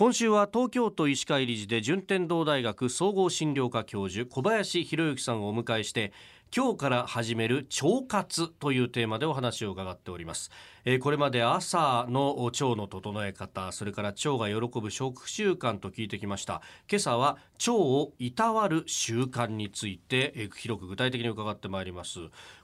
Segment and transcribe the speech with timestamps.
[0.00, 6.14] 今週は東京都医師会理事で順天堂大学総合診療科教授小林博之さんをお迎えして
[6.56, 10.50] 今日から始める腸活というテーマでお話を伺っております、
[10.86, 16.62] えー、これまで朝の腸の整え方それから腸が喜ぶ食習慣と聞いてきました。
[16.90, 22.20] 今朝は腸をいたわる習慣について、えー、広く具体的に伺ってまいります。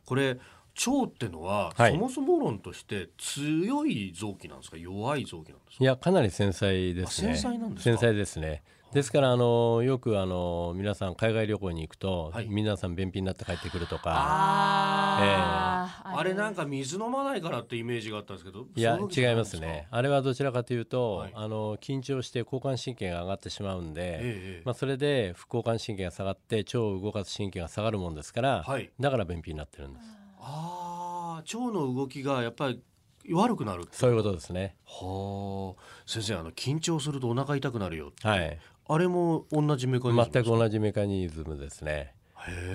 [0.06, 0.38] これ
[0.86, 4.76] 腸ってのは、はい、そもそも論として強い臓器なんですか？
[4.76, 5.84] 弱い臓器なんですか？
[5.84, 7.34] いやかなり繊細ですね。
[7.34, 8.62] 繊細なんです繊細ですね。
[8.92, 14.12] ですからあのよくあの皆さん海外旅行に行くと、はい、皆さん便秘になって帰ってくるとか。
[14.14, 19.88] あ,、えー、あれなんか水飲まないからってイメージがあったんですけどいや違いますね。
[19.90, 30.06] あれはどちらかというと、はい、あの緊張して交感神経が上がってしまうんで、えー、まあ、それで副交感神経が下がって腸を動かす神経が下がるもんですから、はい、だから便秘になってるんです。
[30.48, 32.80] ああ腸の動きがやっぱり
[33.32, 34.76] 悪くなるそういうことですね。
[34.84, 35.82] はあ。
[36.06, 38.58] 先生あの緊張するとお腹痛くなるよはい。
[38.88, 42.14] あれも同じメカニズム全く同じメカニズムですね。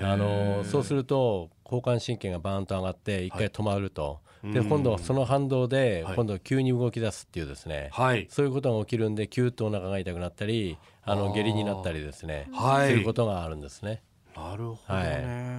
[0.02, 14.02] あのそうすると交感神経がバーンと上がって一回止まると、はい、で今度はその反動で今度は急に動き出すっていうですね、はい、そういうことが起きるんでキュッとお腹が痛くなったりあの下痢になったりですね、はい、することがあるんですね。
[14.36, 15.51] なるほどね、はい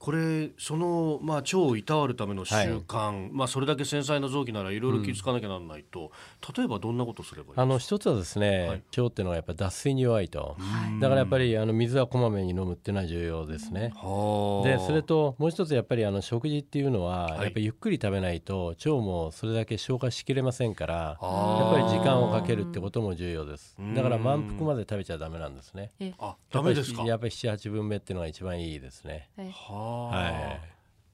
[0.00, 6.10] これその、まあ、腸をいたわるための習慣、はい、まあ、それだけ繊細な臓器ならいろいろ気付かなきゃならないと、
[6.48, 10.56] うん、例えばどんなことすればいいあの一つはですね、はい、腸っていうのはやっぱり脱水に弱いと、
[11.00, 13.90] だからやっぱりあの水はこまめに飲むっていうのは重要ですね。
[13.90, 23.76] でそれともう一つやっぱりあの食事っていうのは、やっぱりゆっくり食べないと腸もそれだけ消化しきれませんからやっぱり時間をかけるってことも重要です。
[23.94, 25.92] だから満腹まで食べちゃダメなんですね。
[26.18, 27.02] あダメですか？
[27.02, 29.28] やっぱり78分目っていうのが一番いいですね。
[29.36, 30.60] ははい、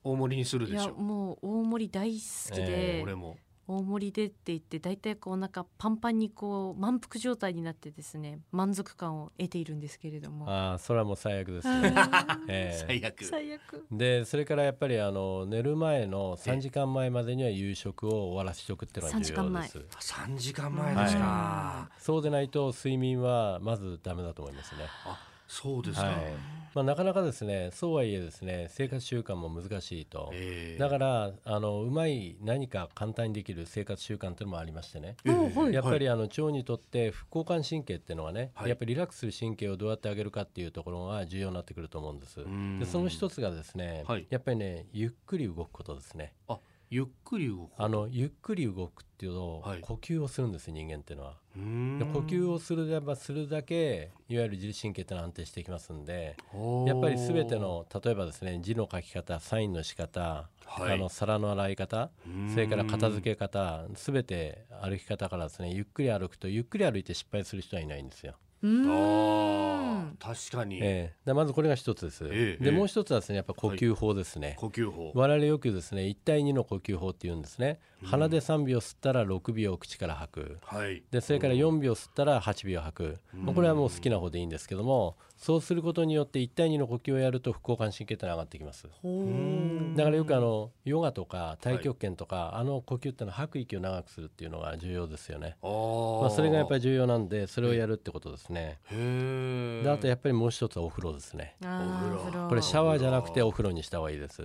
[0.04, 0.94] 大盛りにするでしょ。
[0.94, 3.36] もう大盛り大好きで、えー、俺も。
[3.68, 10.48] 大盛りでって言って大体こうお腹パンパンにこう満腹状態になってですね満足感を得ているんですけれども。
[10.48, 11.92] ああそれはもう最悪ですね、
[12.48, 13.24] えー、最悪。
[13.24, 13.86] 最悪。
[13.90, 19.78] でそれからやっぱりあの寝る前の3時間前までには夕食を終わらせておくっていうのが重要です。
[19.78, 24.82] 3時間前ですか、はい、そうでないと睡眠はまずダメだと思いますね。
[25.04, 26.16] あそうですか、はい、
[26.74, 42.44] まあ、なかなかですねそうはいえですね生活習慣も難しいと、えー、だからあのうまい何か簡単にできる生活習慣というのもありましてね、えー、やっぱりあの腸にとって副交感神経っていうのはね、はい、やっぱりリラックスする神経をどうやって上げるかっていうところが重要になってくると思うんです。
[42.78, 46.34] でその一つがですね、はい、やっぱりねゆっくり動くことですね。
[46.48, 46.58] あ
[46.90, 47.70] ゆっくり動く。
[47.76, 51.34] あのゆっくり動くっていうと、はい、呼吸をするんです人間っていうのは。
[51.54, 56.36] で呼吸をするればするだけいわゆる自律神経ってのは安定していきますんで
[56.86, 62.10] やっぱり全ての例えばですね字の書き方サインの仕方、はい、あの皿の洗い方
[62.52, 68.34] それから片付け方全て歩き方からですねゆっくり歩くとゆっくり歩いて失敗する人はいないんですよ。
[68.62, 75.12] あ確かに、えー、まずこれが一つです、えー、でもう一つはですねやっぱ呼吸法ですね、はい、呼吸法。
[75.14, 88.84] 我々よくですね1対2の呼吸法っていうんですね、うん、鼻で3秒吸ったら6秒口から吐く、はい、でそれから4秒吸ったら8秒吐く、うん、これはもう好きな方でいいんですけどもそうすることによって1対2の呼吸をやると副交感神経って上がってきます。
[88.84, 95.56] だからよくあのヨガとか太極拳とか、はい、あの呼吸ってのは吐く息を長くするっていうのが重要ですよね。
[95.62, 98.78] まあ、それがやっぱり重要なんでそれをやるってことですね。
[98.90, 101.56] であとやっぱりもう一つはお風呂ですね。
[101.60, 104.42] これシャワーじゃなくてお風呂にした方がいいです。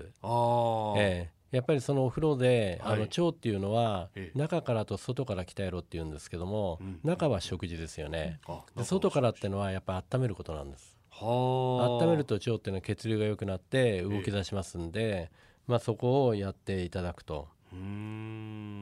[0.97, 1.41] ええ。
[1.51, 8.39] やっぱりそのお風呂で、はい、あの腸っていうのは中からと外から鍛えろっていうんですけども、中は食事ですよね、
[8.75, 10.97] で外からっていうのはやっぱ温めることなんです。
[11.21, 15.29] 温めると腸っていうのは血流が良くなって動き出しますんで、
[15.67, 17.49] まあ、そこをやっていただくと。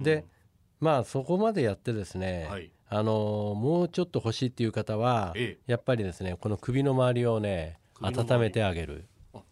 [0.01, 0.25] で
[0.79, 5.33] まあそこまでやってですね、はい、あのもうちょっと欲しいっていう方は、
[5.67, 9.05] やっぱりですねこの首の周りをね温めてあげる。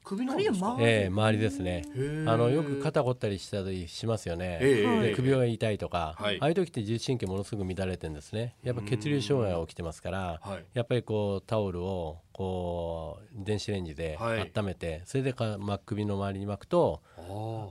[0.04, 1.84] 首の周りええ周りですね。
[2.26, 8.56] あのよく肩凝ったりしたりしますよね、で首が痛いとか、はい、ああいう時って自律神経ものすごく乱れてるんですね。
[8.64, 10.42] やっぱ血流障害が起きてますから、
[10.74, 17.02] やっぱりこうタオルをこう電子レンジで温めて、それでか、ま、首の周りに巻くと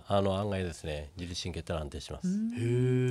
[0.06, 2.29] あの案外ですね自律神経って安定します。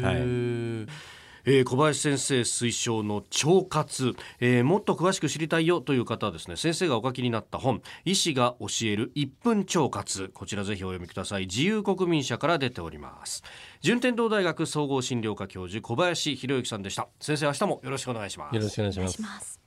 [0.06, 11.44] はいえー、小林先生推奨の腸活、えー、もっと詳しく知りたいよという方はですね先生がお書きになった本医師が教える1分腸活こちらぜひお読みください。
[11.44, 13.44] 自由国民社から出ております。
[13.81, 17.07] 順天堂大学総合診療科教授小林博之さんでした。
[17.19, 18.56] 先生明日もよろしくお願いします。
[18.56, 19.64] よろしくお願いします。